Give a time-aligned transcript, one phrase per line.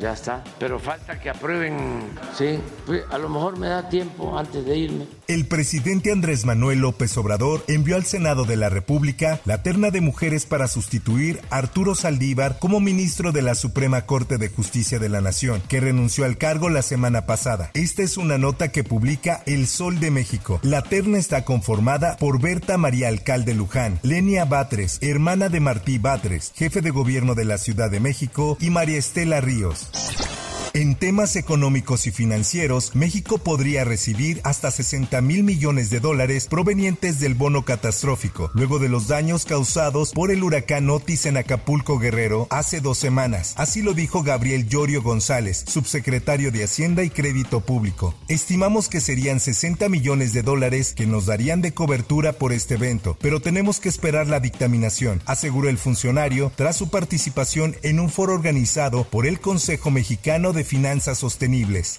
[0.00, 0.44] ya está.
[0.58, 2.02] Pero falta que aprueben.
[2.36, 5.06] Sí, pues, a lo mejor me da tiempo antes de irme.
[5.26, 10.00] El presidente Andrés Manuel López Obrador envió al Senado de la República la terna de
[10.00, 15.08] mujeres para sustituir a Arturo Saldívar como ministro de la Suprema Corte de Justicia de
[15.08, 17.70] la Nación, que renunció al cargo la semana pasada.
[17.74, 20.60] Esta es una nota que publica El Sol de México.
[20.62, 26.52] La terna está conformada por Berta María Alcalde Luján, Lenia Batres, hermana de Martí Batres,
[26.54, 29.87] jefe de gobierno de la Ciudad de México, y María Estela Ríos.
[29.94, 30.47] Música
[30.78, 37.18] En temas económicos y financieros, México podría recibir hasta 60 mil millones de dólares provenientes
[37.18, 42.46] del bono catastrófico, luego de los daños causados por el huracán Otis en Acapulco Guerrero
[42.50, 43.54] hace dos semanas.
[43.56, 48.14] Así lo dijo Gabriel Llorio González, subsecretario de Hacienda y Crédito Público.
[48.28, 53.16] Estimamos que serían 60 millones de dólares que nos darían de cobertura por este evento,
[53.20, 58.32] pero tenemos que esperar la dictaminación, aseguró el funcionario tras su participación en un foro
[58.32, 61.96] organizado por el Consejo Mexicano de Finanzas Sostenibles.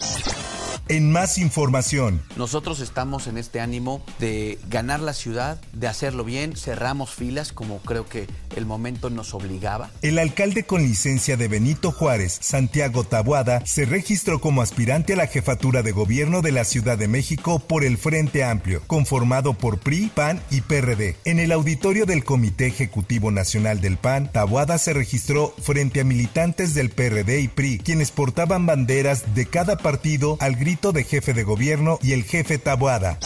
[0.90, 6.56] En más información, Nosotros estamos en este ánimo de ganar la ciudad, de hacerlo bien,
[6.56, 9.92] cerramos filas como creo que el momento nos obligaba.
[10.02, 15.28] el alcalde con licencia de Benito Juárez, Santiago Tabuada, se registró como aspirante a la
[15.28, 20.12] jefatura de gobierno de la Ciudad de México por el Frente Amplio, conformado por PRI,
[20.16, 21.18] PAN y PRD.
[21.24, 26.74] En el auditorio del Comité Ejecutivo Nacional del PAN, Tabuada se registró frente a militantes
[26.74, 31.44] del PRD y PRI, quienes portaban banderas de cada partido al grito de jefe de
[31.44, 33.20] gobierno y el jefe Tabuada.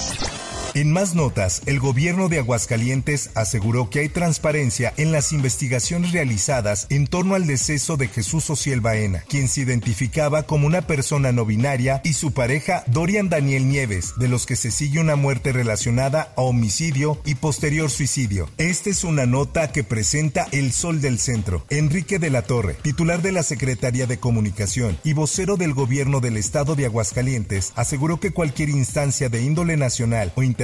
[0.75, 6.87] En más notas, el gobierno de Aguascalientes aseguró que hay transparencia en las investigaciones realizadas
[6.89, 11.45] en torno al deceso de Jesús Ociel Baena, quien se identificaba como una persona no
[11.45, 16.33] binaria, y su pareja Dorian Daniel Nieves, de los que se sigue una muerte relacionada
[16.35, 18.49] a homicidio y posterior suicidio.
[18.57, 21.67] Esta es una nota que presenta El Sol del Centro.
[21.69, 26.35] Enrique de la Torre, titular de la Secretaría de Comunicación y vocero del gobierno del
[26.35, 30.62] estado de Aguascalientes, aseguró que cualquier instancia de índole nacional o internacional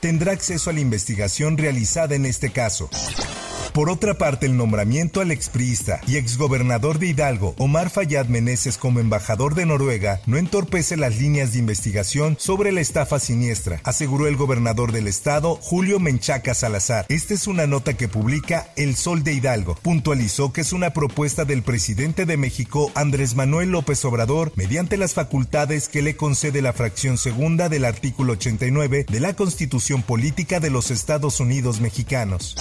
[0.00, 2.88] tendrá acceso a la investigación realizada en este caso.
[3.74, 9.00] Por otra parte, el nombramiento al expriista y exgobernador de Hidalgo, Omar Fayad Meneses, como
[9.00, 14.36] embajador de Noruega, no entorpece las líneas de investigación sobre la estafa siniestra, aseguró el
[14.36, 17.04] gobernador del estado, Julio Menchaca Salazar.
[17.08, 19.74] Esta es una nota que publica El Sol de Hidalgo.
[19.82, 25.14] Puntualizó que es una propuesta del presidente de México, Andrés Manuel López Obrador, mediante las
[25.14, 30.70] facultades que le concede la fracción segunda del artículo 89 de la Constitución Política de
[30.70, 32.54] los Estados Unidos Mexicanos.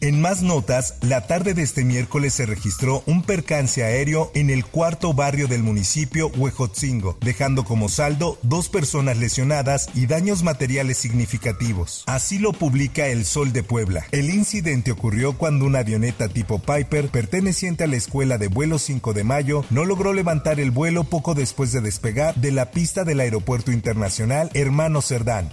[0.00, 4.64] En más notas, la tarde de este miércoles se registró un percance aéreo en el
[4.66, 12.04] cuarto barrio del municipio Huejotzingo, dejando como saldo dos personas lesionadas y daños materiales significativos.
[12.06, 14.04] Así lo publica El Sol de Puebla.
[14.12, 19.14] El incidente ocurrió cuando una avioneta tipo Piper, perteneciente a la escuela de vuelo 5
[19.14, 23.20] de mayo, no logró levantar el vuelo poco después de despegar de la pista del
[23.20, 25.48] Aeropuerto Internacional Hermano Cerdán.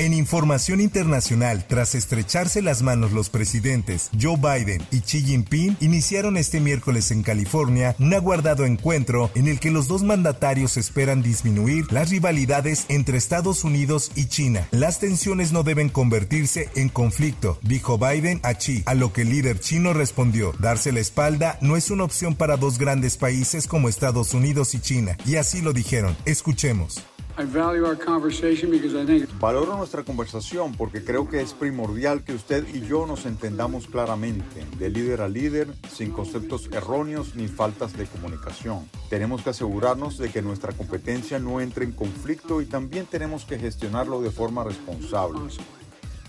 [0.00, 6.38] En información internacional, tras estrecharse las manos los presidentes Joe Biden y Xi Jinping, iniciaron
[6.38, 11.92] este miércoles en California un aguardado encuentro en el que los dos mandatarios esperan disminuir
[11.92, 14.66] las rivalidades entre Estados Unidos y China.
[14.70, 19.28] Las tensiones no deben convertirse en conflicto, dijo Biden a Xi, a lo que el
[19.28, 23.90] líder chino respondió, darse la espalda no es una opción para dos grandes países como
[23.90, 26.16] Estados Unidos y China, y así lo dijeron.
[26.24, 27.04] Escuchemos.
[27.38, 32.22] I value our conversation because I think Valoro nuestra conversación porque creo que es primordial
[32.22, 37.48] que usted y yo nos entendamos claramente, de líder a líder, sin conceptos erróneos ni
[37.48, 38.88] faltas de comunicación.
[39.08, 43.58] Tenemos que asegurarnos de que nuestra competencia no entre en conflicto y también tenemos que
[43.58, 45.40] gestionarlo de forma responsable.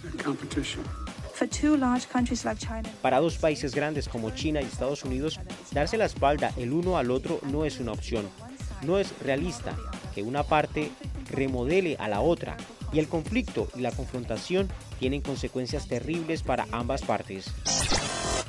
[0.02, 0.84] the competition.
[1.34, 5.40] For two large countries like China, Para dos países grandes como China y Estados Unidos,
[5.72, 8.28] darse la espalda el uno al otro no es una opción.
[8.84, 9.76] No es realista
[10.12, 10.92] que una parte
[11.30, 12.58] remodele a la otra
[12.94, 14.70] y el conflicto y la confrontación
[15.00, 17.52] tienen consecuencias terribles para ambas partes.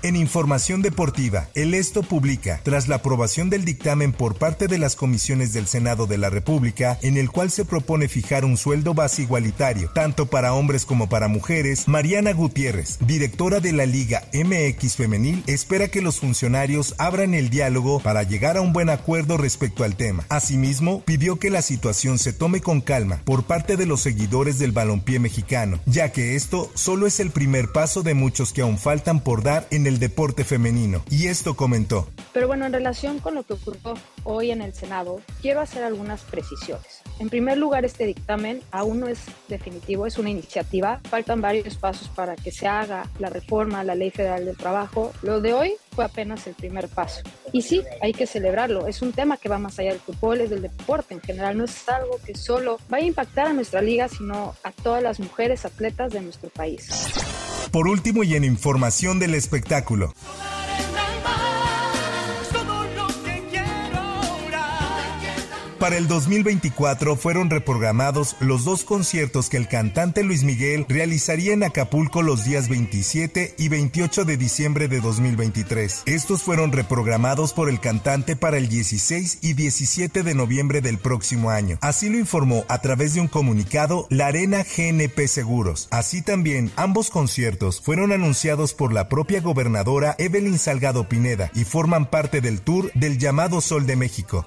[0.05, 4.97] En información deportiva, el Esto publica, tras la aprobación del dictamen por parte de las
[4.97, 9.23] comisiones del Senado de la República, en el cual se propone fijar un sueldo base
[9.23, 15.45] igualitario, tanto para hombres como para mujeres, Mariana Gutiérrez, directora de la Liga MX Femenil,
[15.47, 19.95] espera que los funcionarios abran el diálogo para llegar a un buen acuerdo respecto al
[19.95, 20.27] tema.
[20.31, 24.73] Asimismo, pidió que la situación se tome con calma por parte de los seguidores del
[24.73, 29.21] balompié mexicano, ya que esto solo es el primer paso de muchos que aún faltan
[29.21, 31.03] por dar en el deporte femenino.
[31.11, 32.09] Y esto comentó.
[32.33, 33.95] Pero bueno, en relación con lo que ocurrió
[34.25, 37.03] hoy en el Senado, quiero hacer algunas precisiones.
[37.19, 41.01] En primer lugar, este dictamen aún no es definitivo, es una iniciativa.
[41.09, 45.13] Faltan varios pasos para que se haga la reforma a la Ley Federal del Trabajo.
[45.23, 47.23] Lo de hoy fue apenas el primer paso.
[47.53, 48.87] Y sí, hay que celebrarlo.
[48.87, 51.57] Es un tema que va más allá del fútbol, es del deporte en general.
[51.57, 55.21] No es algo que solo va a impactar a nuestra liga, sino a todas las
[55.21, 56.89] mujeres atletas de nuestro país.
[57.73, 60.13] Por último y en información del espectáculo.
[65.83, 71.65] Para el 2024 fueron reprogramados los dos conciertos que el cantante Luis Miguel realizaría en
[71.65, 76.05] Acapulco los días 27 y 28 de diciembre de 2023.
[76.07, 81.51] Estos fueron reprogramados por el cantante para el 16 y 17 de noviembre del próximo
[81.51, 81.79] año.
[81.81, 85.89] Así lo informó a través de un comunicado la Arena GNP Seguros.
[85.91, 92.09] Así también, ambos conciertos fueron anunciados por la propia gobernadora Evelyn Salgado Pineda y forman
[92.09, 94.47] parte del tour del llamado Sol de México.